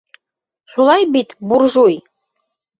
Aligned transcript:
Шулай 0.77 1.01
бит, 1.17 1.29
Буржуй? 1.53 2.03